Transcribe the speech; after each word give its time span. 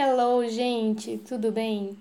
Hello, 0.00 0.48
gente, 0.48 1.18
tudo 1.18 1.50
bem? 1.50 1.98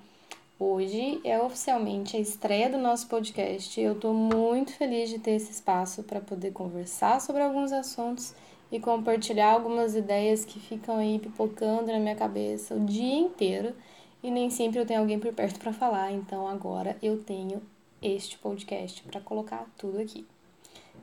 Hoje 0.60 1.20
é 1.24 1.42
oficialmente 1.42 2.16
a 2.16 2.20
estreia 2.20 2.70
do 2.70 2.78
nosso 2.78 3.08
podcast. 3.08 3.82
Eu 3.82 3.96
tô 3.96 4.14
muito 4.14 4.72
feliz 4.74 5.10
de 5.10 5.18
ter 5.18 5.32
esse 5.32 5.52
espaço 5.52 6.04
para 6.04 6.22
poder 6.22 6.52
conversar 6.52 7.20
sobre 7.20 7.42
alguns 7.42 7.72
assuntos 7.72 8.36
e 8.72 8.80
compartilhar 8.80 9.52
algumas 9.52 9.96
ideias 9.96 10.46
que 10.46 10.60
ficam 10.60 10.98
aí 10.98 11.18
pipocando 11.18 11.92
na 11.92 11.98
minha 11.98 12.16
cabeça 12.16 12.76
o 12.76 12.86
dia 12.86 13.18
inteiro 13.18 13.74
e 14.22 14.30
nem 14.30 14.52
sempre 14.52 14.80
eu 14.80 14.86
tenho 14.86 15.00
alguém 15.00 15.18
por 15.20 15.34
perto 15.34 15.60
para 15.60 15.74
falar, 15.74 16.12
então 16.12 16.48
agora 16.48 16.96
eu 17.02 17.24
tenho 17.24 17.64
este 18.00 18.38
podcast 18.38 19.02
para 19.06 19.20
colocar 19.20 19.66
tudo 19.76 20.00
aqui. 20.00 20.24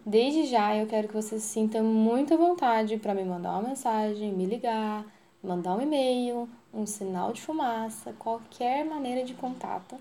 Desde 0.07 0.47
já 0.47 0.77
eu 0.77 0.87
quero 0.87 1.09
que 1.09 1.15
você 1.15 1.41
se 1.41 1.49
sinta 1.49 1.83
muito 1.83 2.35
à 2.35 2.37
vontade 2.37 2.99
para 2.99 3.15
me 3.15 3.25
mandar 3.25 3.59
uma 3.59 3.71
mensagem, 3.71 4.33
me 4.33 4.47
ligar, 4.47 5.05
mandar 5.43 5.77
um 5.77 5.81
e-mail, 5.81 6.49
um 6.75 6.87
sinal 6.87 7.33
de 7.33 7.41
fumaça, 7.41 8.15
qualquer 8.19 8.85
maneira 8.85 9.25
de 9.25 9.35
contato. 9.35 9.97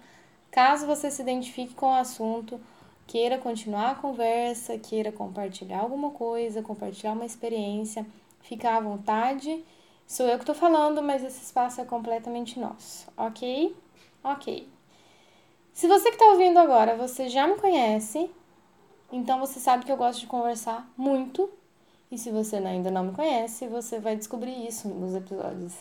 Caso 0.51 0.85
você 0.85 1.09
se 1.09 1.21
identifique 1.21 1.73
com 1.73 1.87
o 1.87 1.95
assunto, 1.95 2.59
queira 3.07 3.37
continuar 3.37 3.91
a 3.91 3.95
conversa, 3.95 4.77
queira 4.77 5.11
compartilhar 5.11 5.79
alguma 5.79 6.11
coisa, 6.11 6.61
compartilhar 6.61 7.13
uma 7.13 7.25
experiência, 7.25 8.05
fica 8.41 8.75
à 8.75 8.79
vontade. 8.79 9.63
Sou 10.07 10.27
eu 10.27 10.37
que 10.37 10.43
estou 10.43 10.55
falando, 10.55 11.01
mas 11.01 11.23
esse 11.23 11.43
espaço 11.43 11.81
é 11.81 11.85
completamente 11.85 12.59
nosso, 12.59 13.07
ok? 13.17 13.75
Ok. 14.23 14.67
Se 15.73 15.87
você 15.87 16.09
que 16.09 16.15
está 16.15 16.25
ouvindo 16.25 16.59
agora, 16.59 16.95
você 16.95 17.29
já 17.29 17.47
me 17.47 17.55
conhece, 17.55 18.29
então 19.11 19.39
você 19.39 19.59
sabe 19.59 19.85
que 19.85 19.91
eu 19.91 19.97
gosto 19.97 20.19
de 20.19 20.27
conversar 20.27 20.87
muito. 20.95 21.49
E 22.11 22.17
se 22.17 22.29
você 22.29 22.57
ainda 22.57 22.91
não 22.91 23.05
me 23.05 23.11
conhece, 23.11 23.67
você 23.67 23.99
vai 23.99 24.15
descobrir 24.15 24.67
isso 24.67 24.87
nos 24.87 25.15
episódios. 25.15 25.73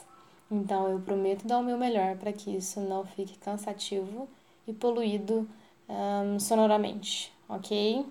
Então 0.52 0.86
eu 0.90 1.00
prometo 1.00 1.46
dar 1.46 1.58
o 1.58 1.62
meu 1.62 1.78
melhor 1.78 2.14
para 2.16 2.30
que 2.30 2.54
isso 2.54 2.78
não 2.78 3.06
fique 3.06 3.38
cansativo 3.38 4.28
e 4.68 4.72
poluído 4.74 5.48
um, 5.88 6.38
sonoramente, 6.38 7.32
ok? 7.48 8.04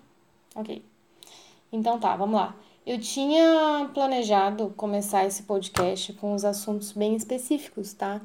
Ok. 0.55 0.83
Então 1.71 1.99
tá, 1.99 2.15
vamos 2.15 2.35
lá. 2.35 2.55
Eu 2.83 2.99
tinha 2.99 3.87
planejado 3.93 4.73
começar 4.75 5.23
esse 5.23 5.43
podcast 5.43 6.13
com 6.13 6.33
os 6.33 6.43
assuntos 6.43 6.93
bem 6.93 7.15
específicos, 7.15 7.93
tá? 7.93 8.19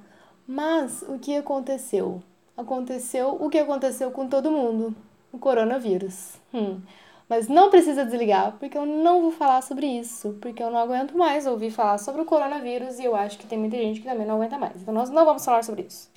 Mas 0.48 1.02
o 1.02 1.18
que 1.18 1.36
aconteceu? 1.36 2.22
Aconteceu 2.56 3.36
o 3.38 3.50
que 3.50 3.58
aconteceu 3.58 4.10
com 4.10 4.26
todo 4.26 4.50
mundo 4.50 4.96
o 5.30 5.38
coronavírus. 5.38 6.36
Hum. 6.54 6.80
Mas 7.28 7.48
não 7.48 7.70
precisa 7.70 8.04
desligar, 8.04 8.56
porque 8.58 8.78
eu 8.78 8.86
não 8.86 9.22
vou 9.22 9.32
falar 9.32 9.60
sobre 9.60 9.86
isso, 9.86 10.36
porque 10.40 10.62
eu 10.62 10.70
não 10.70 10.78
aguento 10.78 11.16
mais 11.16 11.46
ouvir 11.46 11.70
falar 11.72 11.98
sobre 11.98 12.22
o 12.22 12.24
coronavírus 12.24 13.00
e 13.00 13.04
eu 13.04 13.16
acho 13.16 13.36
que 13.38 13.46
tem 13.46 13.58
muita 13.58 13.76
gente 13.76 14.00
que 14.00 14.06
também 14.08 14.26
não 14.26 14.36
aguenta 14.36 14.58
mais. 14.58 14.80
Então 14.80 14.94
nós 14.94 15.10
não 15.10 15.24
vamos 15.24 15.44
falar 15.44 15.64
sobre 15.64 15.82
isso. 15.82 16.08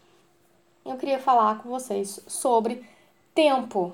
Eu 0.86 0.98
queria 0.98 1.20
falar 1.20 1.62
com 1.62 1.70
vocês 1.70 2.20
sobre 2.28 2.86
tempo. 3.34 3.94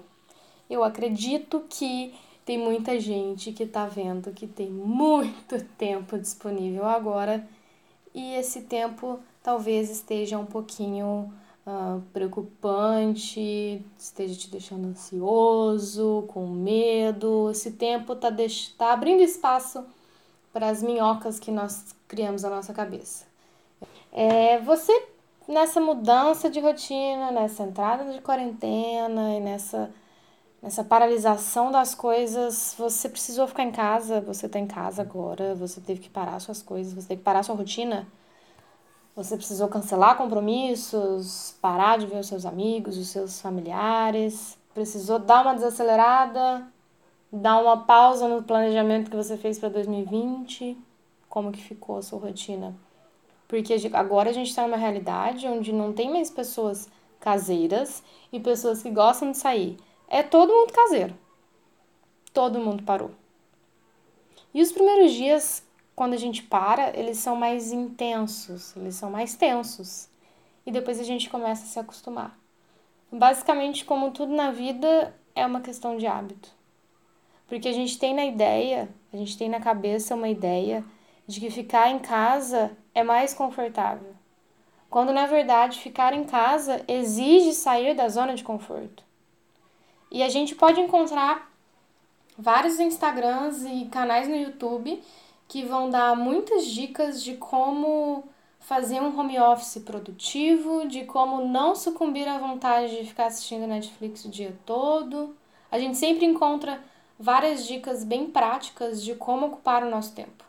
Eu 0.69 0.83
acredito 0.83 1.63
que 1.69 2.13
tem 2.45 2.57
muita 2.57 2.99
gente 2.99 3.51
que 3.51 3.65
tá 3.65 3.85
vendo 3.85 4.31
que 4.31 4.45
tem 4.45 4.69
muito 4.69 5.63
tempo 5.77 6.17
disponível 6.17 6.85
agora 6.85 7.47
e 8.13 8.35
esse 8.35 8.61
tempo 8.61 9.19
talvez 9.41 9.89
esteja 9.89 10.37
um 10.37 10.45
pouquinho 10.45 11.33
uh, 11.65 12.01
preocupante, 12.13 13.83
esteja 13.97 14.35
te 14.35 14.49
deixando 14.49 14.87
ansioso, 14.87 16.25
com 16.27 16.47
medo. 16.47 17.49
Esse 17.51 17.71
tempo 17.71 18.13
está 18.13 18.31
tá 18.77 18.93
abrindo 18.93 19.21
espaço 19.21 19.83
para 20.53 20.69
as 20.69 20.81
minhocas 20.81 21.39
que 21.39 21.51
nós 21.51 21.95
criamos 22.07 22.43
na 22.43 22.49
nossa 22.49 22.73
cabeça. 22.73 23.25
É, 24.11 24.59
você, 24.59 25.07
nessa 25.47 25.81
mudança 25.81 26.49
de 26.49 26.59
rotina, 26.59 27.31
nessa 27.31 27.63
entrada 27.63 28.09
de 28.13 28.21
quarentena 28.21 29.35
e 29.35 29.41
nessa, 29.41 29.91
nessa 30.61 30.83
paralisação 30.83 31.71
das 31.71 31.93
coisas, 31.93 32.73
você 32.77 33.09
precisou 33.09 33.45
ficar 33.47 33.63
em 33.63 33.71
casa, 33.71 34.21
você 34.21 34.45
está 34.45 34.57
em 34.57 34.67
casa 34.67 35.01
agora, 35.01 35.53
você 35.55 35.81
teve 35.81 35.99
que 35.99 36.09
parar 36.09 36.39
suas 36.39 36.61
coisas, 36.61 36.93
você 36.93 37.09
teve 37.09 37.19
que 37.19 37.25
parar 37.25 37.43
sua 37.43 37.55
rotina 37.55 38.07
você 39.15 39.37
precisou 39.37 39.69
cancelar 39.69 40.17
compromissos, 40.17 41.55
parar 41.61 41.97
de 41.97 42.05
ver 42.05 42.19
os 42.19 42.27
seus 42.27 42.45
amigos, 42.45 42.97
os 42.97 43.07
seus 43.07 43.39
familiares, 43.39 44.57
precisou 44.73 45.19
dar 45.19 45.41
uma 45.41 45.53
desacelerada, 45.53 46.67
dar 47.31 47.61
uma 47.61 47.85
pausa 47.85 48.27
no 48.27 48.43
planejamento 48.43 49.09
que 49.09 49.15
você 49.15 49.37
fez 49.37 49.57
para 49.57 49.69
2020. 49.69 50.77
Como 51.29 51.51
que 51.51 51.61
ficou 51.61 51.97
a 51.97 52.01
sua 52.01 52.19
rotina? 52.19 52.75
Porque 53.47 53.73
agora 53.93 54.29
a 54.29 54.33
gente 54.33 54.49
está 54.49 54.63
numa 54.63 54.77
realidade 54.77 55.47
onde 55.47 55.71
não 55.71 55.93
tem 55.93 56.11
mais 56.11 56.29
pessoas 56.29 56.89
caseiras 57.19 58.03
e 58.33 58.39
pessoas 58.39 58.83
que 58.83 58.89
gostam 58.89 59.31
de 59.31 59.37
sair. 59.37 59.77
É 60.09 60.23
todo 60.23 60.53
mundo 60.53 60.73
caseiro. 60.73 61.15
Todo 62.33 62.59
mundo 62.59 62.83
parou. 62.83 63.11
E 64.53 64.61
os 64.61 64.71
primeiros 64.71 65.13
dias 65.13 65.64
quando 65.95 66.13
a 66.13 66.17
gente 66.17 66.43
para, 66.43 66.97
eles 66.97 67.17
são 67.17 67.35
mais 67.35 67.71
intensos, 67.71 68.75
eles 68.75 68.95
são 68.95 69.09
mais 69.09 69.35
tensos. 69.35 70.09
E 70.65 70.71
depois 70.71 70.99
a 70.99 71.03
gente 71.03 71.29
começa 71.29 71.63
a 71.63 71.67
se 71.67 71.79
acostumar. 71.79 72.37
Basicamente, 73.11 73.85
como 73.85 74.11
tudo 74.11 74.33
na 74.33 74.51
vida, 74.51 75.15
é 75.33 75.45
uma 75.45 75.61
questão 75.61 75.97
de 75.97 76.05
hábito. 76.05 76.51
Porque 77.47 77.69
a 77.69 77.73
gente 77.73 77.97
tem 77.97 78.13
na 78.13 78.25
ideia, 78.25 78.89
a 79.13 79.17
gente 79.17 79.37
tem 79.37 79.47
na 79.47 79.59
cabeça 79.59 80.15
uma 80.15 80.27
ideia 80.27 80.83
de 81.27 81.39
que 81.39 81.49
ficar 81.49 81.89
em 81.89 81.99
casa 81.99 82.75
é 82.93 83.03
mais 83.03 83.33
confortável. 83.33 84.13
Quando 84.89 85.13
na 85.13 85.27
verdade 85.27 85.79
ficar 85.79 86.13
em 86.13 86.23
casa 86.23 86.83
exige 86.87 87.53
sair 87.53 87.95
da 87.95 88.09
zona 88.09 88.35
de 88.35 88.43
conforto. 88.43 89.03
E 90.11 90.23
a 90.23 90.29
gente 90.29 90.55
pode 90.55 90.79
encontrar 90.79 91.51
vários 92.37 92.79
Instagrams 92.79 93.65
e 93.65 93.85
canais 93.85 94.27
no 94.27 94.35
YouTube 94.35 95.01
que 95.47 95.63
vão 95.63 95.89
dar 95.89 96.15
muitas 96.15 96.65
dicas 96.65 97.21
de 97.23 97.35
como 97.35 98.23
fazer 98.59 98.99
um 98.99 99.17
home 99.17 99.39
office 99.39 99.77
produtivo, 99.83 100.87
de 100.87 101.05
como 101.05 101.47
não 101.47 101.75
sucumbir 101.75 102.27
à 102.27 102.39
vontade 102.39 102.97
de 102.97 103.05
ficar 103.05 103.27
assistindo 103.27 103.67
Netflix 103.67 104.25
o 104.25 104.29
dia 104.29 104.57
todo. 104.65 105.35
A 105.71 105.77
gente 105.77 105.97
sempre 105.97 106.25
encontra 106.25 106.81
várias 107.19 107.65
dicas 107.67 108.03
bem 108.03 108.27
práticas 108.27 109.03
de 109.03 109.13
como 109.15 109.47
ocupar 109.47 109.83
o 109.83 109.89
nosso 109.89 110.13
tempo. 110.13 110.43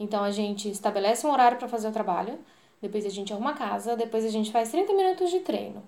Então 0.00 0.24
a 0.24 0.30
gente 0.30 0.68
estabelece 0.68 1.26
um 1.26 1.30
horário 1.30 1.58
para 1.58 1.68
fazer 1.68 1.88
o 1.88 1.92
trabalho, 1.92 2.38
depois 2.80 3.06
a 3.06 3.10
gente 3.10 3.32
arruma 3.32 3.50
a 3.50 3.54
casa, 3.54 3.96
depois 3.96 4.24
a 4.24 4.30
gente 4.30 4.50
faz 4.50 4.70
30 4.70 4.92
minutos 4.94 5.30
de 5.30 5.40
treino. 5.40 5.82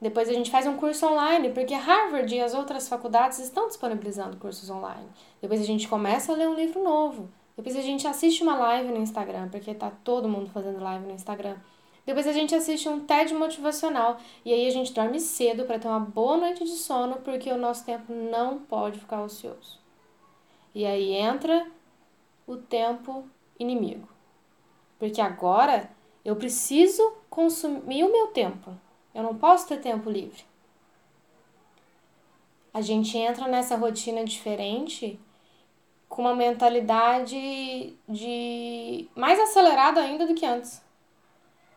Depois 0.00 0.28
a 0.28 0.32
gente 0.32 0.50
faz 0.50 0.66
um 0.66 0.76
curso 0.76 1.06
online, 1.06 1.50
porque 1.50 1.72
Harvard 1.72 2.34
e 2.34 2.40
as 2.40 2.52
outras 2.52 2.88
faculdades 2.88 3.38
estão 3.38 3.68
disponibilizando 3.68 4.36
cursos 4.36 4.68
online. 4.68 5.06
Depois 5.40 5.60
a 5.60 5.64
gente 5.64 5.88
começa 5.88 6.32
a 6.32 6.36
ler 6.36 6.48
um 6.48 6.54
livro 6.54 6.82
novo. 6.82 7.30
Depois 7.56 7.76
a 7.76 7.82
gente 7.82 8.06
assiste 8.06 8.42
uma 8.42 8.56
live 8.56 8.90
no 8.90 8.98
Instagram, 8.98 9.48
porque 9.48 9.74
tá 9.74 9.90
todo 10.02 10.28
mundo 10.28 10.50
fazendo 10.50 10.82
live 10.82 11.06
no 11.06 11.12
Instagram. 11.12 11.56
Depois 12.04 12.26
a 12.26 12.32
gente 12.32 12.54
assiste 12.54 12.88
um 12.88 13.00
TED 13.00 13.32
motivacional 13.32 14.18
e 14.44 14.52
aí 14.52 14.66
a 14.66 14.70
gente 14.70 14.92
dorme 14.92 15.18
cedo 15.18 15.64
para 15.64 15.78
ter 15.78 15.88
uma 15.88 16.00
boa 16.00 16.36
noite 16.36 16.64
de 16.64 16.72
sono, 16.72 17.16
porque 17.16 17.50
o 17.50 17.56
nosso 17.56 17.84
tempo 17.84 18.12
não 18.12 18.58
pode 18.58 18.98
ficar 18.98 19.22
ocioso. 19.22 19.78
E 20.74 20.84
aí 20.84 21.12
entra 21.12 21.66
o 22.46 22.56
tempo 22.56 23.24
inimigo. 23.58 24.08
Porque 24.98 25.20
agora 25.20 25.88
eu 26.24 26.36
preciso 26.36 27.16
consumir 27.30 28.04
o 28.04 28.12
meu 28.12 28.28
tempo. 28.28 28.76
Eu 29.14 29.22
não 29.22 29.36
posso 29.36 29.68
ter 29.68 29.80
tempo 29.80 30.10
livre. 30.10 30.44
A 32.72 32.80
gente 32.80 33.16
entra 33.16 33.46
nessa 33.46 33.76
rotina 33.76 34.24
diferente 34.24 35.18
com 36.08 36.22
uma 36.22 36.34
mentalidade 36.34 37.96
de 38.08 39.08
mais 39.14 39.38
acelerada 39.38 40.00
ainda 40.00 40.26
do 40.26 40.34
que 40.34 40.46
antes. 40.46 40.82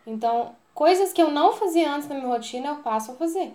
Então, 0.06 0.56
coisas 0.74 1.12
que 1.12 1.22
eu 1.22 1.30
não 1.30 1.54
fazia 1.54 1.92
antes 1.92 2.08
na 2.08 2.16
minha 2.16 2.28
rotina, 2.28 2.70
eu 2.70 2.76
passo 2.78 3.12
a 3.12 3.16
fazer. 3.16 3.54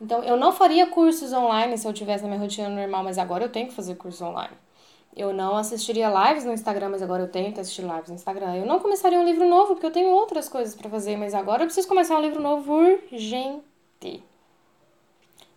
Então, 0.00 0.22
eu 0.24 0.36
não 0.36 0.52
faria 0.52 0.86
cursos 0.86 1.32
online 1.32 1.76
se 1.76 1.86
eu 1.86 1.92
tivesse 1.92 2.22
na 2.22 2.30
minha 2.30 2.40
rotina 2.40 2.68
normal, 2.68 3.04
mas 3.04 3.18
agora 3.18 3.44
eu 3.44 3.48
tenho 3.48 3.68
que 3.68 3.74
fazer 3.74 3.94
cursos 3.96 4.20
online. 4.22 4.56
Eu 5.14 5.32
não 5.32 5.56
assistiria 5.56 6.08
lives 6.08 6.44
no 6.44 6.52
Instagram, 6.52 6.88
mas 6.88 7.02
agora 7.02 7.22
eu 7.22 7.28
tenho 7.28 7.52
que 7.52 7.60
assistir 7.60 7.82
lives 7.82 8.08
no 8.08 8.14
Instagram. 8.14 8.56
Eu 8.56 8.66
não 8.66 8.80
começaria 8.80 9.20
um 9.20 9.24
livro 9.24 9.46
novo, 9.46 9.74
porque 9.74 9.86
eu 9.86 9.90
tenho 9.90 10.08
outras 10.08 10.48
coisas 10.48 10.74
para 10.74 10.88
fazer, 10.88 11.16
mas 11.16 11.34
agora 11.34 11.62
eu 11.62 11.66
preciso 11.66 11.86
começar 11.86 12.16
um 12.16 12.22
livro 12.22 12.40
novo 12.40 12.72
urgente. 12.72 13.62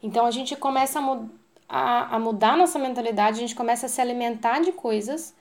Então 0.03 0.25
a 0.25 0.31
gente 0.31 0.55
começa 0.55 0.99
a 0.99 1.01
mudar 1.01 1.44
a, 1.67 2.15
a 2.15 2.19
mudar 2.19 2.57
nossa 2.57 2.79
mentalidade, 2.79 3.37
a 3.37 3.41
gente 3.41 3.55
começa 3.55 3.85
a 3.85 3.89
se 3.89 3.99
alimentar 3.99 4.59
de 4.59 4.71
coisas 4.71 5.33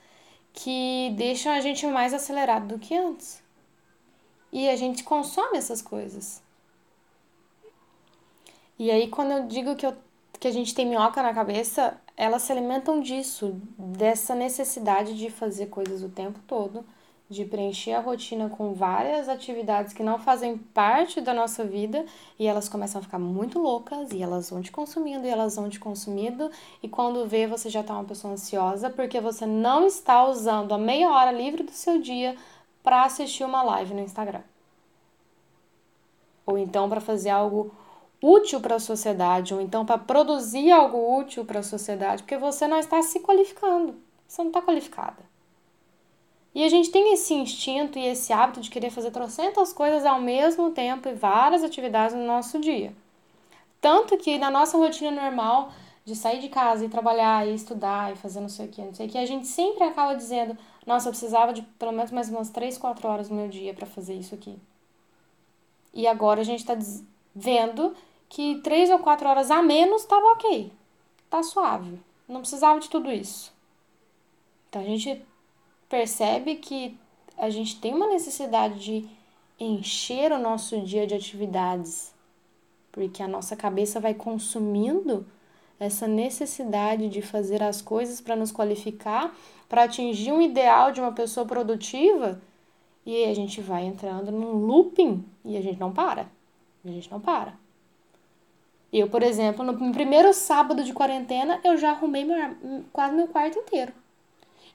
que 0.53 1.13
deixam 1.17 1.51
a 1.51 1.59
gente 1.59 1.85
mais 1.85 2.13
acelerado 2.13 2.67
do 2.67 2.79
que 2.79 2.95
antes. 2.95 3.43
E 4.51 4.69
a 4.69 4.75
gente 4.75 5.03
consome 5.03 5.57
essas 5.57 5.81
coisas. 5.81 6.41
E 8.79 8.89
aí, 8.89 9.07
quando 9.07 9.31
eu 9.31 9.47
digo 9.47 9.75
que, 9.75 9.85
eu, 9.85 9.95
que 10.39 10.47
a 10.47 10.51
gente 10.51 10.73
tem 10.73 10.85
minhoca 10.85 11.21
na 11.21 11.33
cabeça, 11.33 11.99
elas 12.15 12.41
se 12.43 12.51
alimentam 12.51 13.01
disso, 13.01 13.59
dessa 13.77 14.33
necessidade 14.33 15.17
de 15.17 15.29
fazer 15.29 15.67
coisas 15.67 16.03
o 16.03 16.09
tempo 16.09 16.39
todo 16.47 16.85
de 17.29 17.43
preencher 17.43 17.93
a 17.93 17.99
rotina 17.99 18.49
com 18.49 18.73
várias 18.73 19.27
atividades 19.27 19.93
que 19.93 20.03
não 20.03 20.19
fazem 20.19 20.57
parte 20.57 21.19
da 21.19 21.33
nossa 21.33 21.63
vida 21.63 22.05
e 22.37 22.45
elas 22.45 22.69
começam 22.69 22.99
a 22.99 23.03
ficar 23.03 23.17
muito 23.17 23.57
loucas 23.57 24.11
e 24.11 24.21
elas 24.21 24.49
vão 24.49 24.61
te 24.61 24.71
consumindo 24.71 25.25
e 25.25 25.29
elas 25.29 25.55
vão 25.55 25.67
te 25.67 25.79
consumindo 25.79 26.51
e 26.83 26.87
quando 26.87 27.25
vê 27.25 27.47
você 27.47 27.69
já 27.69 27.81
está 27.81 27.93
uma 27.93 28.03
pessoa 28.03 28.33
ansiosa 28.33 28.89
porque 28.91 29.19
você 29.19 29.45
não 29.45 29.87
está 29.87 30.23
usando 30.25 30.73
a 30.73 30.77
meia 30.77 31.09
hora 31.09 31.31
livre 31.31 31.63
do 31.63 31.71
seu 31.71 31.99
dia 31.99 32.35
para 32.83 33.03
assistir 33.03 33.43
uma 33.43 33.63
live 33.63 33.95
no 33.95 34.01
Instagram. 34.01 34.43
Ou 36.45 36.59
então 36.59 36.87
para 36.87 37.01
fazer 37.01 37.31
algo 37.31 37.73
útil 38.21 38.61
para 38.61 38.75
a 38.75 38.79
sociedade, 38.79 39.53
ou 39.53 39.59
então 39.61 39.83
para 39.83 39.97
produzir 39.97 40.71
algo 40.71 41.17
útil 41.19 41.43
para 41.43 41.59
a 41.59 41.63
sociedade, 41.63 42.21
porque 42.21 42.37
você 42.37 42.67
não 42.67 42.77
está 42.77 43.01
se 43.01 43.19
qualificando, 43.19 43.95
você 44.27 44.43
não 44.43 44.49
está 44.49 44.61
qualificada. 44.61 45.34
E 46.55 46.63
a 46.63 46.69
gente 46.69 46.89
tem 46.89 47.11
esse 47.11 47.33
instinto 47.33 47.99
e 47.99 48.05
esse 48.07 48.31
hábito 48.31 48.61
de 48.61 48.69
querer 48.69 48.89
fazer 48.89 49.11
trocentas 49.11 49.73
coisas 49.73 50.05
ao 50.05 50.21
mesmo 50.21 50.71
tempo 50.71 51.09
e 51.09 51.13
várias 51.13 51.65
atividades 51.65 52.15
no 52.15 52.25
nosso 52.25 52.59
dia. 52.61 52.95
Tanto 53.81 54.17
que 54.17 54.39
na 54.39 54.49
nossa 54.49 54.77
rotina 54.77 55.11
normal 55.11 55.73
de 56.05 56.15
sair 56.15 56.39
de 56.39 56.47
casa 56.47 56.85
e 56.85 56.89
trabalhar 56.89 57.45
e 57.45 57.53
estudar 57.53 58.13
e 58.13 58.15
fazer 58.15 58.39
não 58.39 58.47
sei 58.47 58.67
o 58.67 58.69
que, 58.69 58.81
não 58.81 58.93
sei 58.93 59.07
o 59.07 59.09
que, 59.09 59.17
a 59.17 59.25
gente 59.25 59.45
sempre 59.47 59.83
acaba 59.83 60.15
dizendo: 60.15 60.57
Nossa, 60.87 61.09
eu 61.09 61.11
precisava 61.11 61.51
de 61.51 61.61
pelo 61.61 61.91
menos 61.91 62.11
mais 62.11 62.29
umas 62.29 62.49
3, 62.49 62.77
4 62.77 63.05
horas 63.05 63.29
no 63.29 63.35
meu 63.35 63.49
dia 63.49 63.73
para 63.73 63.85
fazer 63.85 64.13
isso 64.13 64.33
aqui. 64.33 64.57
E 65.93 66.07
agora 66.07 66.39
a 66.39 66.45
gente 66.45 66.59
está 66.59 66.77
vendo 67.35 67.93
que 68.29 68.61
3 68.61 68.91
ou 68.91 68.99
4 68.99 69.27
horas 69.27 69.51
a 69.51 69.61
menos 69.61 70.03
estava 70.03 70.25
ok, 70.27 70.71
tá 71.29 71.43
suave, 71.43 71.99
não 72.29 72.39
precisava 72.39 72.79
de 72.79 72.89
tudo 72.89 73.11
isso. 73.11 73.53
Então 74.69 74.81
a 74.81 74.85
gente 74.85 75.21
percebe 75.89 76.55
que 76.55 76.97
a 77.37 77.49
gente 77.49 77.79
tem 77.79 77.93
uma 77.93 78.07
necessidade 78.07 78.79
de 78.79 79.09
encher 79.59 80.31
o 80.31 80.39
nosso 80.39 80.79
dia 80.81 81.05
de 81.07 81.13
atividades, 81.13 82.13
porque 82.91 83.21
a 83.21 83.27
nossa 83.27 83.55
cabeça 83.55 83.99
vai 83.99 84.13
consumindo 84.13 85.25
essa 85.79 86.07
necessidade 86.07 87.09
de 87.09 87.21
fazer 87.21 87.61
as 87.61 87.81
coisas 87.81 88.21
para 88.21 88.35
nos 88.35 88.51
qualificar, 88.51 89.35
para 89.67 89.83
atingir 89.83 90.31
um 90.31 90.41
ideal 90.41 90.91
de 90.91 91.01
uma 91.01 91.11
pessoa 91.11 91.45
produtiva, 91.45 92.41
e 93.05 93.25
a 93.25 93.33
gente 93.33 93.61
vai 93.61 93.85
entrando 93.85 94.31
num 94.31 94.65
looping 94.65 95.23
e 95.43 95.57
a 95.57 95.61
gente 95.61 95.79
não 95.79 95.91
para. 95.91 96.27
A 96.83 96.87
gente 96.87 97.11
não 97.11 97.19
para. 97.19 97.53
Eu, 98.91 99.09
por 99.09 99.21
exemplo, 99.21 99.63
no 99.63 99.91
primeiro 99.91 100.33
sábado 100.33 100.83
de 100.83 100.93
quarentena, 100.93 101.59
eu 101.63 101.77
já 101.77 101.91
arrumei 101.91 102.23
meu, 102.23 102.55
quase 102.93 103.15
meu 103.15 103.27
quarto 103.27 103.59
inteiro 103.59 103.93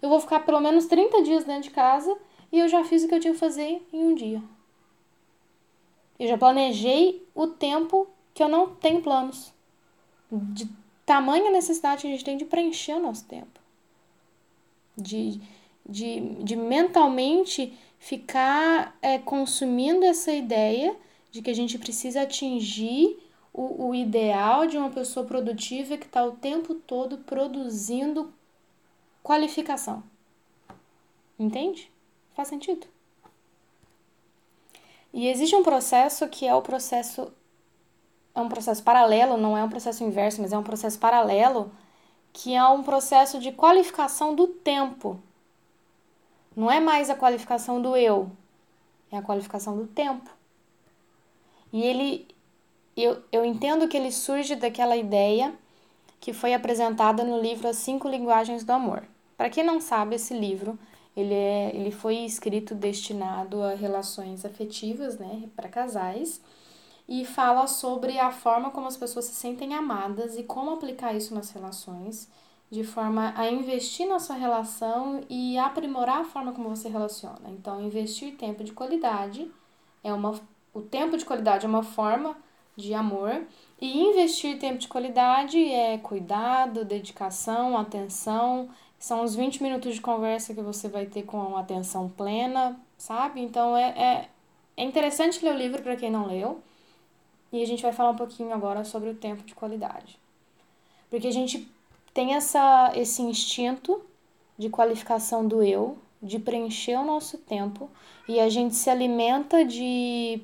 eu 0.03 0.09
vou 0.09 0.21
ficar 0.21 0.41
pelo 0.41 0.61
menos 0.61 0.87
30 0.87 1.23
dias 1.23 1.45
dentro 1.45 1.65
de 1.65 1.71
casa 1.71 2.17
e 2.53 2.59
eu 2.59 2.69
já 2.69 2.85
fiz 2.85 3.05
o 3.05 3.09
que 3.09 3.15
eu 3.15 3.21
tinha 3.21 3.33
que 3.33 3.39
fazer 3.39 3.87
em 3.93 4.05
um 4.05 4.15
dia. 4.15 4.43
Eu 6.19 6.29
já 6.29 6.37
planejei 6.37 7.27
o 7.35 7.47
tempo 7.47 8.07
que 8.35 8.43
eu 8.43 8.49
não 8.49 8.75
tenho 8.75 9.01
planos. 9.01 9.53
De 10.31 10.69
tamanha 11.07 11.51
necessidade 11.51 12.03
que 12.03 12.09
a 12.09 12.11
gente 12.11 12.25
tem 12.25 12.37
de 12.37 12.45
preencher 12.45 12.95
o 12.95 13.03
nosso 13.03 13.25
tempo. 13.25 13.61
De, 14.97 15.41
de, 15.89 16.21
de 16.43 16.57
mentalmente 16.57 17.73
ficar 17.99 18.97
é, 19.01 19.19
consumindo 19.19 20.05
essa 20.05 20.33
ideia 20.33 20.97
de 21.31 21.43
que 21.43 21.51
a 21.51 21.55
gente 21.55 21.79
precisa 21.79 22.23
atingir 22.23 23.19
o, 23.53 23.89
o 23.89 23.95
ideal 23.95 24.67
de 24.67 24.77
uma 24.77 24.91
pessoa 24.91 25.25
produtiva 25.25 25.97
que 25.97 26.07
está 26.07 26.25
o 26.25 26.33
tempo 26.33 26.75
todo 26.75 27.19
produzindo 27.19 28.33
qualificação. 29.23 30.03
Entende? 31.39 31.91
Faz 32.35 32.49
sentido? 32.49 32.87
E 35.13 35.29
existe 35.29 35.57
um 35.57 35.63
processo 35.63 36.29
que 36.29 36.47
é 36.47 36.55
o 36.55 36.63
processo 36.63 37.33
é 38.35 38.41
um 38.41 38.49
processo 38.49 38.83
paralelo, 38.83 39.37
não 39.37 39.57
é 39.59 39.65
um 39.65 39.69
processo 39.69 40.05
inverso, 40.05 40.41
mas 40.41 40.53
é 40.53 40.59
um 40.59 40.63
processo 40.63 40.99
paralelo, 40.99 41.73
que 42.33 42.55
é 42.55 42.65
um 42.65 42.83
processo 42.83 43.41
de 43.41 43.51
qualificação 43.51 44.35
do 44.35 44.47
tempo. 44.47 45.21
Não 46.55 46.71
é 46.71 46.79
mais 46.79 47.11
a 47.11 47.17
qualificação 47.17 47.83
do 47.83 47.97
eu, 47.97 48.31
é 49.11 49.17
a 49.17 49.23
qualificação 49.23 49.77
do 49.77 49.87
tempo. 49.87 50.31
E 51.73 51.83
ele 51.83 52.29
eu, 52.97 53.23
eu 53.33 53.45
entendo 53.45 53.89
que 53.89 53.97
ele 53.97 54.13
surge 54.13 54.55
daquela 54.55 54.97
ideia 54.97 55.55
que 56.21 56.33
foi 56.33 56.53
apresentada 56.53 57.25
no 57.25 57.41
livro 57.41 57.67
As 57.69 57.77
Cinco 57.77 58.07
Linguagens 58.07 58.63
do 58.63 58.71
Amor. 58.73 59.03
Para 59.37 59.49
quem 59.49 59.65
não 59.65 59.81
sabe, 59.81 60.17
esse 60.17 60.35
livro 60.35 60.79
ele, 61.17 61.35
é, 61.35 61.75
ele 61.75 61.91
foi 61.91 62.17
escrito 62.17 62.75
destinado 62.75 63.63
a 63.63 63.75
relações 63.75 64.45
afetivas, 64.45 65.19
né, 65.19 65.49
para 65.57 65.69
casais, 65.69 66.41
e 67.09 67.25
fala 67.25 67.67
sobre 67.67 68.19
a 68.19 68.31
forma 68.31 68.71
como 68.71 68.87
as 68.87 68.97
pessoas 68.97 69.25
se 69.25 69.35
sentem 69.35 69.75
amadas 69.75 70.37
e 70.37 70.45
como 70.45 70.71
aplicar 70.71 71.15
isso 71.15 71.35
nas 71.35 71.51
relações, 71.51 72.31
de 72.71 72.85
forma 72.85 73.35
a 73.37 73.51
investir 73.51 74.07
na 74.07 74.21
sua 74.21 74.37
relação 74.37 75.21
e 75.29 75.59
aprimorar 75.59 76.21
a 76.21 76.25
forma 76.25 76.53
como 76.53 76.69
você 76.69 76.89
relaciona. 76.89 77.49
Então, 77.49 77.83
investir 77.83 78.37
tempo 78.37 78.63
de 78.63 78.73
qualidade 78.73 79.51
é 80.05 80.13
uma 80.13 80.41
o 80.73 80.81
tempo 80.81 81.17
de 81.17 81.25
qualidade 81.25 81.67
é 81.67 81.69
uma 81.69 81.83
forma 81.83 82.37
de 82.77 82.95
amor 82.95 83.45
e 83.81 83.99
investir 83.99 84.59
tempo 84.59 84.79
de 84.79 84.89
qualidade 84.89 85.59
é 85.59 85.97
cuidado, 85.99 86.85
dedicação, 86.85 87.79
atenção, 87.79 88.69
são 88.99 89.23
uns 89.23 89.35
20 89.35 89.63
minutos 89.63 89.95
de 89.95 90.01
conversa 90.03 90.53
que 90.53 90.61
você 90.61 90.89
vai 90.89 91.07
ter 91.07 91.23
com 91.23 91.57
atenção 91.57 92.09
plena, 92.09 92.79
sabe? 92.99 93.41
Então 93.41 93.75
é, 93.75 93.89
é, 93.97 94.29
é 94.77 94.85
interessante 94.85 95.43
ler 95.43 95.55
o 95.55 95.59
livro 95.59 95.83
para 95.83 95.97
quem 95.97 96.11
não 96.11 96.27
leu. 96.27 96.61
E 97.51 97.63
a 97.63 97.67
gente 97.67 97.83
vai 97.83 97.93
falar 97.93 98.11
um 98.11 98.17
pouquinho 98.17 98.53
agora 98.53 98.85
sobre 98.85 99.09
o 99.09 99.15
tempo 99.15 99.43
de 99.43 99.55
qualidade. 99.55 100.19
Porque 101.09 101.27
a 101.27 101.33
gente 101.33 101.67
tem 102.13 102.35
essa, 102.35 102.93
esse 102.95 103.23
instinto 103.23 104.03
de 104.59 104.69
qualificação 104.69 105.47
do 105.49 105.63
eu, 105.63 105.97
de 106.23 106.39
preencher 106.39 106.97
o 106.97 107.05
nosso 107.05 107.39
tempo, 107.39 107.91
e 108.29 108.39
a 108.39 108.49
gente 108.51 108.77
se 108.77 108.91
alimenta 108.91 109.65
de, 109.65 110.43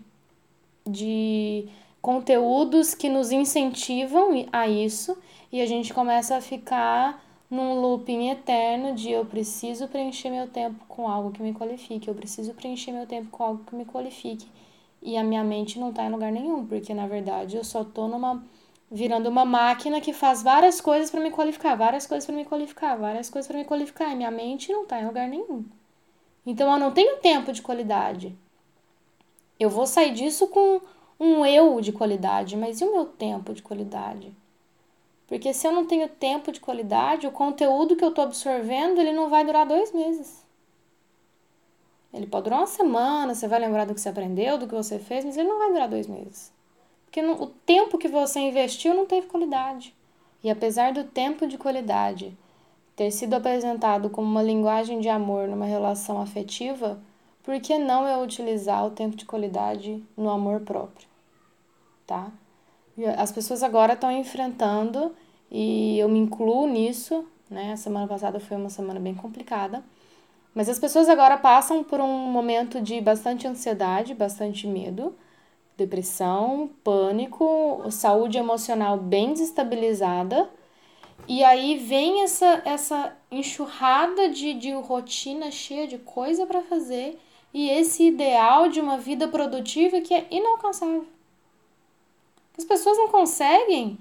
de 0.86 1.68
conteúdos 2.06 2.94
que 2.94 3.08
nos 3.08 3.32
incentivam 3.32 4.28
a 4.52 4.68
isso, 4.68 5.18
e 5.50 5.60
a 5.60 5.66
gente 5.66 5.92
começa 5.92 6.36
a 6.36 6.40
ficar 6.40 7.20
num 7.50 7.80
looping 7.80 8.28
eterno 8.28 8.94
de 8.94 9.10
eu 9.10 9.24
preciso 9.24 9.88
preencher 9.88 10.30
meu 10.30 10.46
tempo 10.46 10.84
com 10.86 11.08
algo 11.08 11.32
que 11.32 11.42
me 11.42 11.52
qualifique, 11.52 12.06
eu 12.06 12.14
preciso 12.14 12.54
preencher 12.54 12.92
meu 12.92 13.08
tempo 13.08 13.28
com 13.30 13.42
algo 13.42 13.64
que 13.64 13.74
me 13.74 13.84
qualifique. 13.84 14.46
E 15.02 15.16
a 15.16 15.24
minha 15.24 15.42
mente 15.42 15.80
não 15.80 15.90
está 15.90 16.04
em 16.04 16.12
lugar 16.12 16.30
nenhum, 16.30 16.64
porque 16.64 16.94
na 16.94 17.08
verdade 17.08 17.56
eu 17.56 17.64
só 17.64 17.82
tô 17.82 18.06
numa 18.06 18.40
virando 18.88 19.28
uma 19.28 19.44
máquina 19.44 20.00
que 20.00 20.12
faz 20.12 20.44
várias 20.44 20.80
coisas 20.80 21.10
para 21.10 21.20
me 21.20 21.32
qualificar, 21.32 21.74
várias 21.74 22.06
coisas 22.06 22.24
para 22.24 22.36
me 22.36 22.44
qualificar, 22.44 22.94
várias 22.94 23.28
coisas 23.28 23.48
para 23.48 23.58
me 23.58 23.64
qualificar, 23.64 24.12
e 24.12 24.14
minha 24.14 24.30
mente 24.30 24.70
não 24.70 24.84
está 24.84 25.00
em 25.00 25.06
lugar 25.06 25.26
nenhum. 25.26 25.64
Então 26.46 26.72
eu 26.72 26.78
não 26.78 26.92
tenho 26.92 27.16
tempo 27.16 27.52
de 27.52 27.62
qualidade. 27.62 28.32
Eu 29.58 29.68
vou 29.68 29.88
sair 29.88 30.12
disso 30.12 30.46
com 30.46 30.80
um 31.18 31.44
eu 31.44 31.80
de 31.80 31.92
qualidade, 31.92 32.56
mas 32.56 32.80
e 32.80 32.84
o 32.84 32.92
meu 32.92 33.06
tempo 33.06 33.52
de 33.52 33.62
qualidade? 33.62 34.32
Porque 35.26 35.52
se 35.52 35.66
eu 35.66 35.72
não 35.72 35.86
tenho 35.86 36.08
tempo 36.08 36.52
de 36.52 36.60
qualidade, 36.60 37.26
o 37.26 37.32
conteúdo 37.32 37.96
que 37.96 38.04
eu 38.04 38.10
estou 38.10 38.24
absorvendo, 38.24 39.00
ele 39.00 39.12
não 39.12 39.28
vai 39.28 39.44
durar 39.44 39.66
dois 39.66 39.92
meses. 39.92 40.44
Ele 42.12 42.26
pode 42.26 42.44
durar 42.44 42.60
uma 42.60 42.66
semana, 42.66 43.34
você 43.34 43.48
vai 43.48 43.58
lembrar 43.58 43.84
do 43.84 43.94
que 43.94 44.00
você 44.00 44.08
aprendeu, 44.08 44.56
do 44.56 44.66
que 44.66 44.74
você 44.74 44.98
fez, 44.98 45.24
mas 45.24 45.36
ele 45.36 45.48
não 45.48 45.58
vai 45.58 45.72
durar 45.72 45.88
dois 45.88 46.06
meses. 46.06 46.52
Porque 47.04 47.20
no, 47.20 47.42
o 47.42 47.46
tempo 47.46 47.98
que 47.98 48.08
você 48.08 48.38
investiu 48.40 48.94
não 48.94 49.04
teve 49.04 49.26
qualidade. 49.26 49.94
E 50.42 50.50
apesar 50.50 50.92
do 50.92 51.04
tempo 51.04 51.46
de 51.46 51.58
qualidade 51.58 52.36
ter 52.94 53.10
sido 53.10 53.34
apresentado 53.34 54.08
como 54.08 54.26
uma 54.26 54.42
linguagem 54.42 55.00
de 55.00 55.08
amor 55.08 55.48
numa 55.48 55.66
relação 55.66 56.20
afetiva, 56.20 56.98
por 57.46 57.60
que 57.60 57.78
não 57.78 58.08
eu 58.08 58.22
utilizar 58.22 58.84
o 58.84 58.90
tempo 58.90 59.14
de 59.16 59.24
qualidade 59.24 60.02
no 60.16 60.28
amor 60.28 60.62
próprio? 60.62 61.06
Tá? 62.04 62.32
As 63.16 63.30
pessoas 63.30 63.62
agora 63.62 63.92
estão 63.92 64.10
enfrentando, 64.10 65.14
e 65.48 65.96
eu 65.96 66.08
me 66.08 66.18
incluo 66.18 66.66
nisso, 66.66 67.24
né? 67.48 67.72
A 67.72 67.76
semana 67.76 68.08
passada 68.08 68.40
foi 68.40 68.56
uma 68.56 68.68
semana 68.68 68.98
bem 68.98 69.14
complicada. 69.14 69.84
Mas 70.52 70.68
as 70.68 70.80
pessoas 70.80 71.08
agora 71.08 71.38
passam 71.38 71.84
por 71.84 72.00
um 72.00 72.30
momento 72.30 72.80
de 72.80 73.00
bastante 73.00 73.46
ansiedade, 73.46 74.12
bastante 74.12 74.66
medo, 74.66 75.14
depressão, 75.76 76.68
pânico, 76.82 77.84
saúde 77.92 78.38
emocional 78.38 78.96
bem 78.96 79.34
desestabilizada. 79.34 80.50
E 81.28 81.44
aí 81.44 81.76
vem 81.76 82.24
essa, 82.24 82.60
essa 82.64 83.16
enxurrada 83.30 84.30
de, 84.30 84.54
de 84.54 84.72
rotina 84.72 85.52
cheia 85.52 85.86
de 85.86 85.98
coisa 85.98 86.44
para 86.44 86.62
fazer 86.62 87.20
e 87.56 87.70
esse 87.70 88.02
ideal 88.02 88.68
de 88.68 88.78
uma 88.78 88.98
vida 88.98 89.26
produtiva 89.26 89.98
que 90.02 90.12
é 90.12 90.26
inalcançável. 90.30 91.06
As 92.58 92.66
pessoas 92.66 92.98
não 92.98 93.08
conseguem 93.08 93.98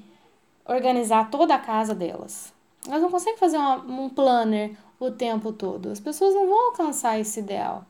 organizar 0.66 1.32
toda 1.32 1.56
a 1.56 1.60
casa 1.60 1.96
delas. 1.96 2.54
Elas 2.86 3.02
não 3.02 3.10
conseguem 3.10 3.40
fazer 3.40 3.56
uma, 3.56 3.78
um 3.78 4.10
planner 4.10 4.76
o 5.00 5.10
tempo 5.10 5.54
todo. 5.54 5.90
As 5.90 6.02
pessoas 6.02 6.36
não 6.36 6.50
vão 6.50 6.66
alcançar 6.66 7.18
esse 7.18 7.40
ideal. 7.40 7.86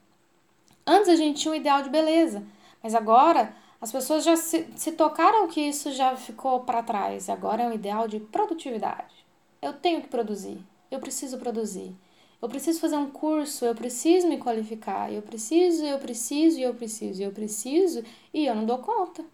Antes 0.85 1.09
a 1.09 1.15
gente 1.15 1.41
tinha 1.41 1.51
um 1.51 1.55
ideal 1.55 1.81
de 1.81 1.89
beleza, 1.89 2.43
mas 2.83 2.93
agora 2.93 3.51
as 3.81 3.91
pessoas 3.91 4.23
já 4.23 4.37
se, 4.37 4.67
se 4.75 4.91
tocaram 4.91 5.47
que 5.47 5.61
isso 5.61 5.91
já 5.91 6.15
ficou 6.15 6.59
para 6.59 6.83
trás. 6.83 7.27
Agora 7.27 7.63
é 7.63 7.67
um 7.67 7.73
ideal 7.73 8.07
de 8.07 8.19
produtividade. 8.19 9.15
Eu 9.59 9.73
tenho 9.73 9.99
que 9.99 10.09
produzir, 10.09 10.59
eu 10.91 10.99
preciso 10.99 11.39
produzir. 11.39 11.95
Eu 12.41 12.49
preciso 12.49 12.79
fazer 12.79 12.97
um 12.97 13.09
curso, 13.09 13.65
eu 13.65 13.73
preciso 13.73 14.27
me 14.27 14.37
qualificar, 14.37 15.11
eu 15.11 15.21
preciso, 15.21 15.83
eu 15.85 15.97
preciso, 15.97 16.59
eu 16.59 16.73
preciso, 16.73 17.23
eu 17.23 17.31
preciso, 17.31 18.03
e 18.33 18.45
eu 18.45 18.55
não 18.55 18.65
dou 18.65 18.79
conta. 18.79 19.25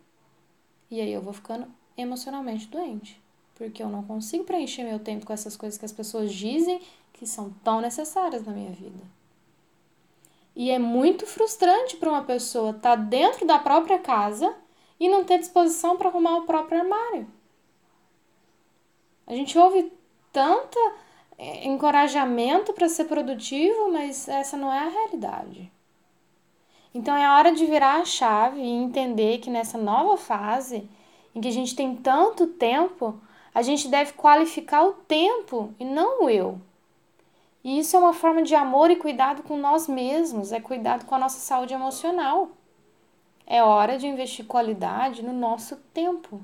E 0.90 1.02
aí 1.02 1.12
eu 1.12 1.22
vou 1.22 1.34
ficando 1.34 1.68
emocionalmente 1.98 2.68
doente, 2.68 3.22
porque 3.56 3.82
eu 3.82 3.90
não 3.90 4.04
consigo 4.04 4.44
preencher 4.44 4.84
meu 4.84 5.00
tempo 5.00 5.26
com 5.26 5.34
essas 5.34 5.58
coisas 5.58 5.78
que 5.78 5.86
as 5.86 5.92
pessoas 5.92 6.34
dizem 6.34 6.82
que 7.14 7.26
são 7.26 7.52
tão 7.64 7.82
necessárias 7.82 8.46
na 8.46 8.52
minha 8.52 8.72
vida. 8.72 9.04
E 10.56 10.70
é 10.70 10.78
muito 10.78 11.26
frustrante 11.26 11.96
para 11.98 12.10
uma 12.10 12.24
pessoa 12.24 12.72
estar 12.72 12.96
tá 12.96 12.96
dentro 12.96 13.46
da 13.46 13.58
própria 13.58 14.00
casa 14.00 14.54
e 15.00 15.10
não 15.10 15.24
ter 15.24 15.40
disposição 15.40 15.98
para 15.98 16.10
arrumar 16.10 16.38
o 16.38 16.46
próprio 16.46 16.80
armário. 16.80 17.28
A 19.26 19.34
gente 19.34 19.58
ouve 19.58 19.92
tanta 20.32 20.80
encorajamento 21.64 22.72
para 22.74 22.88
ser 22.88 23.06
produtivo, 23.06 23.92
mas 23.92 24.28
essa 24.28 24.56
não 24.56 24.72
é 24.72 24.80
a 24.80 24.90
realidade. 24.90 25.72
Então 26.94 27.16
é 27.16 27.30
hora 27.30 27.52
de 27.54 27.66
virar 27.66 28.02
a 28.02 28.06
chave 28.06 28.62
e 28.62 28.70
entender 28.70 29.40
que 29.40 29.50
nessa 29.50 29.78
nova 29.78 30.18
fase, 30.18 30.88
em 31.34 31.42
que 31.42 31.48
a 31.48 31.52
gente 31.52 31.76
tem 31.76 31.96
tanto 31.96 32.48
tempo, 32.48 33.20
a 33.54 33.62
gente 33.62 33.88
deve 33.88 34.14
qualificar 34.14 34.86
o 34.86 34.94
tempo 34.94 35.74
e 35.80 35.86
não 35.86 36.26
o 36.26 36.30
eu. 36.30 36.60
E 37.64 37.80
isso 37.80 37.96
é 37.96 38.00
uma 38.00 38.14
forma 38.14 38.42
de 38.44 38.56
amor 38.56 38.92
e 38.92 38.96
cuidado 38.96 39.44
com 39.44 39.58
nós 39.58 39.88
mesmos, 39.88 40.52
é 40.52 40.60
cuidado 40.60 41.06
com 41.06 41.16
a 41.16 41.20
nossa 41.20 41.40
saúde 41.40 41.74
emocional. 41.74 42.50
É 43.46 43.64
hora 43.64 43.98
de 43.98 44.08
investir 44.08 44.46
qualidade 44.46 45.24
no 45.24 45.34
nosso 45.34 45.76
tempo. 45.94 46.42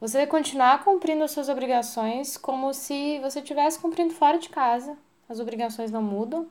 Você 0.00 0.18
vai 0.18 0.26
continuar 0.26 0.84
cumprindo 0.84 1.24
as 1.24 1.30
suas 1.30 1.48
obrigações 1.48 2.36
como 2.36 2.72
se 2.74 3.18
você 3.20 3.40
estivesse 3.40 3.78
cumprindo 3.78 4.12
fora 4.12 4.38
de 4.38 4.48
casa. 4.48 4.96
As 5.28 5.40
obrigações 5.40 5.90
não 5.90 6.02
mudam. 6.02 6.46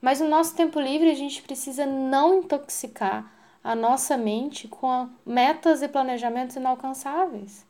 Mas 0.00 0.20
no 0.20 0.28
nosso 0.28 0.54
tempo 0.54 0.80
livre, 0.80 1.10
a 1.10 1.14
gente 1.14 1.42
precisa 1.42 1.84
não 1.84 2.38
intoxicar 2.38 3.30
a 3.62 3.74
nossa 3.74 4.16
mente 4.16 4.68
com 4.68 5.08
metas 5.24 5.82
e 5.82 5.88
planejamentos 5.88 6.56
inalcançáveis. 6.56 7.66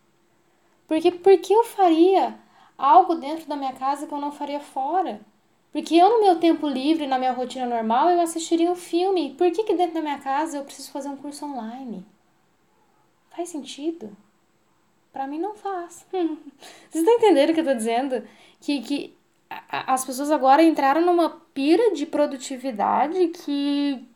Porque 0.87 1.11
por 1.11 1.37
que 1.39 1.53
eu 1.53 1.65
faria 1.65 2.39
algo 2.77 3.15
dentro 3.15 3.47
da 3.47 3.57
minha 3.57 3.73
casa 3.73 4.07
que 4.07 4.13
eu 4.13 4.21
não 4.21 4.33
faria 4.33 4.61
fora. 4.61 5.21
Porque 5.73 5.95
eu, 5.95 6.09
no 6.09 6.23
meu 6.23 6.39
tempo 6.39 6.67
livre, 6.67 7.07
na 7.07 7.19
minha 7.19 7.33
rotina 7.33 7.67
normal, 7.67 8.11
eu 8.11 8.21
assistiria 8.21 8.71
um 8.71 8.77
filme. 8.77 9.35
Por 9.35 9.51
que, 9.51 9.65
que 9.65 9.75
dentro 9.75 9.95
da 9.95 10.03
minha 10.03 10.19
casa 10.19 10.59
eu 10.59 10.65
preciso 10.65 10.91
fazer 10.91 11.09
um 11.09 11.17
curso 11.17 11.45
online? 11.45 12.05
Faz 13.31 13.51
sentido? 13.51 14.17
Para 15.17 15.27
mim 15.27 15.39
não 15.39 15.55
faz. 15.55 16.05
Vocês 16.13 16.29
estão 16.97 17.15
entendendo 17.15 17.49
o 17.49 17.55
que 17.55 17.61
eu 17.61 17.65
tô 17.65 17.73
dizendo? 17.73 18.23
Que, 18.61 18.83
que 18.83 19.17
as 19.71 20.05
pessoas 20.05 20.31
agora 20.31 20.63
entraram 20.63 21.01
numa 21.01 21.31
pira 21.55 21.95
de 21.95 22.05
produtividade 22.05 23.29
que 23.29 24.07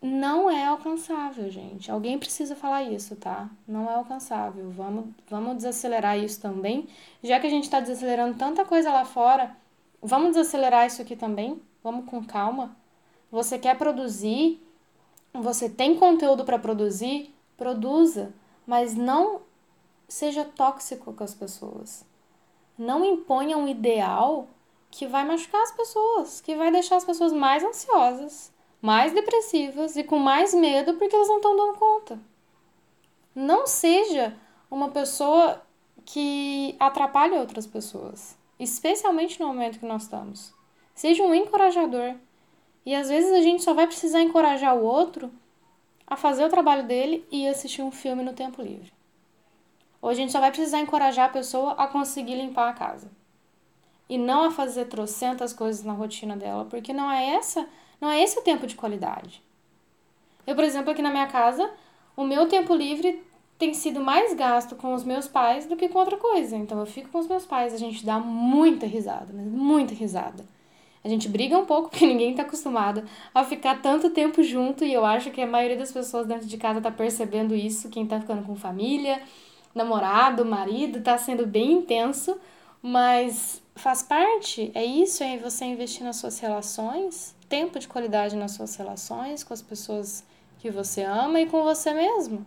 não 0.00 0.48
é 0.48 0.66
alcançável, 0.66 1.50
gente. 1.50 1.90
Alguém 1.90 2.16
precisa 2.16 2.54
falar 2.54 2.84
isso, 2.84 3.16
tá? 3.16 3.50
Não 3.66 3.90
é 3.90 3.94
alcançável. 3.94 4.70
Vamos, 4.70 5.06
vamos 5.28 5.56
desacelerar 5.56 6.16
isso 6.16 6.40
também. 6.40 6.86
Já 7.24 7.40
que 7.40 7.48
a 7.48 7.50
gente 7.50 7.64
está 7.64 7.80
desacelerando 7.80 8.38
tanta 8.38 8.64
coisa 8.64 8.92
lá 8.92 9.04
fora, 9.04 9.56
vamos 10.00 10.36
desacelerar 10.36 10.86
isso 10.86 11.02
aqui 11.02 11.16
também. 11.16 11.60
Vamos 11.82 12.08
com 12.08 12.24
calma. 12.24 12.76
Você 13.32 13.58
quer 13.58 13.76
produzir, 13.76 14.64
você 15.34 15.68
tem 15.68 15.96
conteúdo 15.96 16.44
para 16.44 16.56
produzir, 16.56 17.34
produza, 17.56 18.32
mas 18.64 18.94
não 18.94 19.49
seja 20.12 20.44
tóxico 20.44 21.12
com 21.12 21.24
as 21.24 21.34
pessoas. 21.34 22.04
Não 22.76 23.04
imponha 23.04 23.56
um 23.56 23.68
ideal 23.68 24.48
que 24.90 25.06
vai 25.06 25.24
machucar 25.24 25.62
as 25.62 25.72
pessoas, 25.72 26.40
que 26.40 26.54
vai 26.54 26.70
deixar 26.70 26.96
as 26.96 27.04
pessoas 27.04 27.32
mais 27.32 27.62
ansiosas 27.64 28.52
mais 28.80 29.12
depressivas 29.12 29.96
e 29.96 30.04
com 30.04 30.18
mais 30.18 30.54
medo 30.54 30.94
porque 30.94 31.14
elas 31.14 31.28
não 31.28 31.36
estão 31.36 31.56
dando 31.56 31.78
conta. 31.78 32.18
Não 33.34 33.66
seja 33.66 34.34
uma 34.70 34.88
pessoa 34.90 35.62
que 36.04 36.74
atrapalhe 36.80 37.36
outras 37.36 37.66
pessoas, 37.66 38.36
especialmente 38.58 39.38
no 39.38 39.48
momento 39.48 39.78
que 39.78 39.86
nós 39.86 40.02
estamos. 40.02 40.54
Seja 40.94 41.22
um 41.22 41.34
encorajador. 41.34 42.14
E 42.84 42.94
às 42.94 43.08
vezes 43.08 43.32
a 43.32 43.42
gente 43.42 43.62
só 43.62 43.74
vai 43.74 43.86
precisar 43.86 44.22
encorajar 44.22 44.74
o 44.74 44.82
outro 44.82 45.30
a 46.06 46.16
fazer 46.16 46.44
o 46.44 46.48
trabalho 46.48 46.86
dele 46.86 47.26
e 47.30 47.46
assistir 47.46 47.82
um 47.82 47.90
filme 47.90 48.22
no 48.22 48.32
tempo 48.32 48.62
livre. 48.62 48.90
Ou 50.00 50.08
a 50.10 50.14
gente 50.14 50.32
só 50.32 50.40
vai 50.40 50.50
precisar 50.50 50.80
encorajar 50.80 51.26
a 51.26 51.32
pessoa 51.32 51.72
a 51.72 51.86
conseguir 51.86 52.36
limpar 52.36 52.70
a 52.70 52.72
casa. 52.72 53.10
E 54.08 54.18
não 54.18 54.44
a 54.44 54.50
fazer 54.50 54.86
trocentas 54.86 55.52
coisas 55.52 55.84
na 55.84 55.92
rotina 55.92 56.36
dela, 56.36 56.64
porque 56.64 56.92
não 56.92 57.10
é 57.10 57.34
essa 57.34 57.66
não 58.00 58.08
é 58.10 58.22
esse 58.22 58.38
o 58.38 58.42
tempo 58.42 58.66
de 58.66 58.74
qualidade. 58.74 59.42
Eu, 60.46 60.54
por 60.54 60.64
exemplo, 60.64 60.90
aqui 60.90 61.02
na 61.02 61.10
minha 61.10 61.26
casa, 61.26 61.70
o 62.16 62.24
meu 62.24 62.48
tempo 62.48 62.74
livre 62.74 63.22
tem 63.58 63.74
sido 63.74 64.00
mais 64.00 64.32
gasto 64.32 64.74
com 64.74 64.94
os 64.94 65.04
meus 65.04 65.28
pais 65.28 65.66
do 65.66 65.76
que 65.76 65.88
com 65.88 65.98
outra 65.98 66.16
coisa. 66.16 66.56
Então 66.56 66.80
eu 66.80 66.86
fico 66.86 67.10
com 67.10 67.18
os 67.18 67.28
meus 67.28 67.44
pais, 67.44 67.74
a 67.74 67.76
gente 67.76 68.04
dá 68.04 68.18
muita 68.18 68.86
risada, 68.86 69.32
muita 69.34 69.94
risada. 69.94 70.44
A 71.04 71.08
gente 71.08 71.28
briga 71.28 71.58
um 71.58 71.66
pouco 71.66 71.88
porque 71.90 72.06
ninguém 72.06 72.30
está 72.30 72.42
acostumado 72.42 73.04
a 73.34 73.44
ficar 73.44 73.82
tanto 73.82 74.10
tempo 74.10 74.42
junto 74.42 74.82
e 74.82 74.92
eu 74.92 75.04
acho 75.04 75.30
que 75.30 75.42
a 75.42 75.46
maioria 75.46 75.76
das 75.76 75.92
pessoas 75.92 76.26
dentro 76.26 76.46
de 76.46 76.56
casa 76.56 76.78
está 76.78 76.90
percebendo 76.90 77.54
isso, 77.54 77.90
quem 77.90 78.04
está 78.04 78.18
ficando 78.18 78.42
com 78.46 78.56
família, 78.56 79.22
namorado, 79.74 80.44
marido, 80.44 80.98
está 80.98 81.16
sendo 81.16 81.46
bem 81.46 81.72
intenso, 81.72 82.38
mas 82.82 83.62
faz 83.74 84.02
parte, 84.02 84.70
é 84.74 84.84
isso, 84.84 85.22
é 85.22 85.38
você 85.38 85.64
investir 85.64 86.04
nas 86.04 86.16
suas 86.16 86.38
relações, 86.38 87.34
tempo 87.48 87.78
de 87.78 87.88
qualidade 87.88 88.36
nas 88.36 88.52
suas 88.52 88.76
relações 88.76 89.44
com 89.44 89.54
as 89.54 89.62
pessoas 89.62 90.24
que 90.58 90.70
você 90.70 91.02
ama 91.02 91.40
e 91.40 91.46
com 91.46 91.62
você 91.62 91.92
mesmo. 91.92 92.44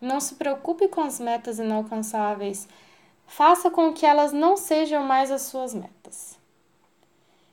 Não 0.00 0.20
se 0.20 0.34
preocupe 0.36 0.88
com 0.88 1.00
as 1.00 1.18
metas 1.18 1.58
inalcançáveis. 1.58 2.68
Faça 3.26 3.70
com 3.70 3.92
que 3.92 4.06
elas 4.06 4.32
não 4.32 4.56
sejam 4.56 5.04
mais 5.04 5.30
as 5.30 5.42
suas 5.42 5.74
metas. 5.74 6.38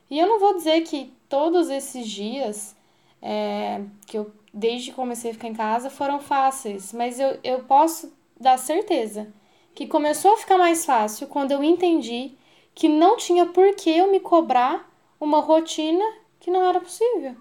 E 0.08 0.18
eu 0.18 0.26
não 0.26 0.38
vou 0.38 0.54
dizer 0.54 0.82
que 0.82 1.12
todos 1.28 1.68
esses 1.68 2.06
dias 2.06 2.76
é, 3.20 3.82
que 4.06 4.16
eu 4.16 4.32
desde 4.56 4.90
que 4.90 4.96
comecei 4.96 5.30
a 5.30 5.34
ficar 5.34 5.48
em 5.48 5.54
casa 5.54 5.90
foram 5.90 6.18
fáceis, 6.18 6.90
mas 6.92 7.20
eu, 7.20 7.38
eu 7.44 7.64
posso 7.64 8.10
dar 8.38 8.58
certeza 8.58 9.32
que 9.74 9.86
começou 9.86 10.34
a 10.34 10.36
ficar 10.36 10.58
mais 10.58 10.84
fácil 10.84 11.26
quando 11.26 11.52
eu 11.52 11.62
entendi 11.62 12.32
que 12.74 12.88
não 12.88 13.16
tinha 13.16 13.46
por 13.46 13.74
que 13.74 13.90
eu 13.90 14.10
me 14.10 14.20
cobrar 14.20 14.90
uma 15.20 15.40
rotina 15.40 16.04
que 16.38 16.50
não 16.50 16.62
era 16.62 16.80
possível. 16.80 17.36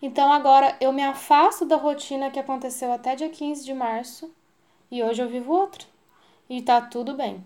Então 0.00 0.32
agora 0.32 0.76
eu 0.80 0.92
me 0.92 1.02
afasto 1.02 1.64
da 1.64 1.76
rotina 1.76 2.30
que 2.30 2.38
aconteceu 2.38 2.92
até 2.92 3.16
dia 3.16 3.28
15 3.28 3.64
de 3.64 3.74
março 3.74 4.32
e 4.90 5.02
hoje 5.02 5.22
eu 5.22 5.28
vivo 5.28 5.52
outra. 5.52 5.84
E 6.48 6.62
tá 6.62 6.80
tudo 6.80 7.14
bem. 7.14 7.44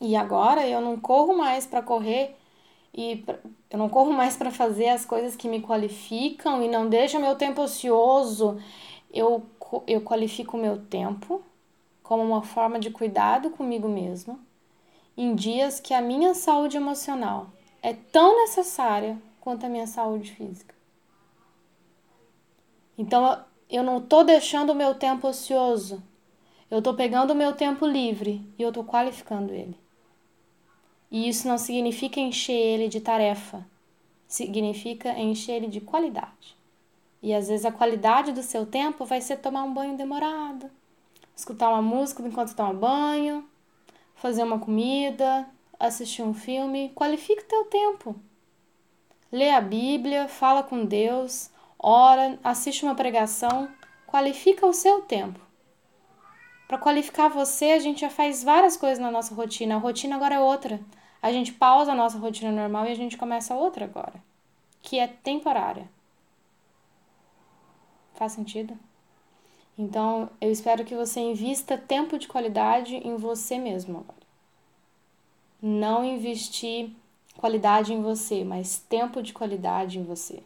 E 0.00 0.14
agora 0.14 0.66
eu 0.66 0.80
não 0.80 0.98
corro 0.98 1.36
mais 1.36 1.66
para 1.66 1.82
correr 1.82 2.36
e 2.94 3.24
eu 3.70 3.78
não 3.78 3.88
corro 3.88 4.12
mais 4.12 4.36
para 4.36 4.50
fazer 4.50 4.88
as 4.88 5.04
coisas 5.04 5.34
que 5.34 5.48
me 5.48 5.62
qualificam 5.62 6.62
e 6.62 6.68
não 6.68 6.88
deixa 6.88 7.18
meu 7.18 7.34
tempo 7.34 7.62
ocioso. 7.62 8.60
Eu, 9.12 9.44
eu 9.86 10.00
qualifico 10.00 10.56
o 10.56 10.60
meu 10.60 10.78
tempo 10.86 11.42
como 12.02 12.22
uma 12.22 12.42
forma 12.42 12.78
de 12.78 12.90
cuidado 12.90 13.50
comigo 13.50 13.88
mesmo 13.88 14.40
em 15.16 15.34
dias 15.34 15.78
que 15.78 15.92
a 15.92 16.00
minha 16.00 16.34
saúde 16.34 16.76
emocional 16.76 17.50
é 17.82 17.92
tão 17.92 18.40
necessária 18.40 19.20
quanto 19.40 19.66
a 19.66 19.68
minha 19.68 19.86
saúde 19.86 20.32
física. 20.32 20.74
Então 22.96 23.44
eu 23.68 23.82
não 23.82 23.98
estou 23.98 24.24
deixando 24.24 24.70
o 24.70 24.74
meu 24.74 24.94
tempo 24.94 25.26
ocioso. 25.26 26.02
Eu 26.70 26.78
estou 26.78 26.94
pegando 26.94 27.32
o 27.32 27.36
meu 27.36 27.52
tempo 27.52 27.84
livre 27.86 28.40
e 28.58 28.62
eu 28.62 28.68
estou 28.68 28.84
qualificando 28.84 29.52
ele. 29.52 29.76
E 31.10 31.28
isso 31.28 31.46
não 31.46 31.58
significa 31.58 32.18
encher 32.18 32.52
ele 32.52 32.88
de 32.88 33.00
tarefa, 33.00 33.66
significa 34.26 35.10
encher 35.18 35.56
ele 35.56 35.66
de 35.66 35.80
qualidade. 35.80 36.56
E 37.22 37.32
às 37.32 37.48
vezes 37.48 37.64
a 37.64 37.72
qualidade 37.72 38.32
do 38.32 38.42
seu 38.42 38.66
tempo 38.66 39.04
vai 39.04 39.20
ser 39.20 39.36
tomar 39.36 39.62
um 39.62 39.72
banho 39.72 39.96
demorado, 39.96 40.70
escutar 41.36 41.68
uma 41.68 41.80
música 41.80 42.22
enquanto 42.26 42.56
toma 42.56 42.74
banho, 42.74 43.48
fazer 44.16 44.42
uma 44.42 44.58
comida, 44.58 45.48
assistir 45.78 46.22
um 46.22 46.34
filme, 46.34 46.90
qualifique 46.94 47.44
teu 47.44 47.64
tempo. 47.66 48.16
Lê 49.30 49.50
a 49.50 49.60
Bíblia, 49.60 50.28
fala 50.28 50.62
com 50.62 50.84
Deus, 50.84 51.50
ora, 51.78 52.38
assiste 52.42 52.84
uma 52.84 52.94
pregação, 52.94 53.68
qualifica 54.06 54.66
o 54.66 54.72
seu 54.72 55.02
tempo. 55.02 55.40
Para 56.68 56.78
qualificar 56.78 57.28
você, 57.28 57.66
a 57.66 57.78
gente 57.78 58.00
já 58.00 58.10
faz 58.10 58.42
várias 58.42 58.76
coisas 58.76 58.98
na 58.98 59.10
nossa 59.10 59.34
rotina. 59.34 59.74
A 59.74 59.78
rotina 59.78 60.16
agora 60.16 60.36
é 60.36 60.40
outra. 60.40 60.80
A 61.20 61.30
gente 61.30 61.52
pausa 61.52 61.92
a 61.92 61.94
nossa 61.94 62.18
rotina 62.18 62.50
normal 62.50 62.86
e 62.86 62.92
a 62.92 62.94
gente 62.94 63.16
começa 63.16 63.54
outra 63.54 63.84
agora. 63.84 64.14
que 64.80 64.98
é 64.98 65.06
temporária. 65.06 65.88
Faz 68.14 68.32
sentido? 68.32 68.78
Então, 69.78 70.28
eu 70.40 70.50
espero 70.50 70.84
que 70.84 70.94
você 70.94 71.20
invista 71.20 71.78
tempo 71.78 72.18
de 72.18 72.28
qualidade 72.28 72.96
em 72.96 73.16
você 73.16 73.58
mesmo 73.58 73.98
agora. 73.98 74.22
Não 75.60 76.04
investir 76.04 76.90
qualidade 77.36 77.92
em 77.92 78.02
você, 78.02 78.44
mas 78.44 78.78
tempo 78.78 79.22
de 79.22 79.32
qualidade 79.32 79.98
em 79.98 80.04
você. 80.04 80.42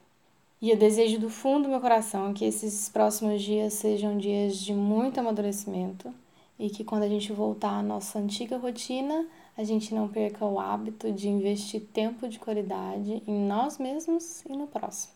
E 0.61 0.70
eu 0.70 0.76
desejo 0.76 1.18
do 1.18 1.28
fundo 1.28 1.64
do 1.64 1.68
meu 1.68 1.80
coração 1.80 2.32
que 2.32 2.44
esses 2.44 2.88
próximos 2.88 3.42
dias 3.42 3.75
sejam 3.75 4.16
dias 4.16 4.56
de 4.56 4.73
muito 4.73 5.20
amadurecimento 5.20 6.14
e 6.58 6.70
que 6.70 6.85
quando 6.85 7.02
a 7.02 7.08
gente 7.08 7.32
voltar 7.32 7.78
à 7.78 7.82
nossa 7.82 8.18
antiga 8.18 8.56
rotina, 8.56 9.26
a 9.56 9.64
gente 9.64 9.94
não 9.94 10.08
perca 10.08 10.44
o 10.44 10.58
hábito 10.58 11.12
de 11.12 11.28
investir 11.28 11.82
tempo 11.92 12.28
de 12.28 12.38
qualidade 12.38 13.23
em 13.26 13.46
nós 13.46 13.78
mesmos 13.78 14.42
e 14.46 14.56
no 14.56 14.66
próximo. 14.66 15.15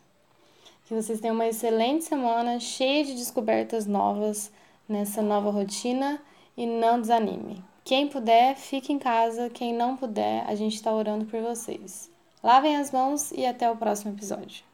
Que 0.90 0.94
vocês 0.97 1.20
tenham 1.20 1.37
uma 1.37 1.47
excelente 1.47 2.02
semana, 2.02 2.59
cheia 2.59 3.04
de 3.04 3.14
descobertas 3.14 3.87
novas 3.87 4.50
nessa 4.88 5.23
nova 5.23 5.49
rotina 5.49 6.20
e 6.56 6.66
não 6.66 7.00
desanime. 7.00 7.62
Quem 7.85 8.09
puder, 8.09 8.56
fique 8.56 8.92
em 8.92 8.99
casa. 8.99 9.49
Quem 9.49 9.73
não 9.73 9.97
puder, 9.97 10.44
a 10.49 10.56
gente 10.56 10.75
está 10.75 10.92
orando 10.92 11.26
por 11.26 11.40
vocês. 11.42 12.11
Lavem 12.42 12.75
as 12.75 12.90
mãos 12.90 13.30
e 13.30 13.47
até 13.47 13.70
o 13.70 13.76
próximo 13.76 14.12
episódio. 14.12 14.64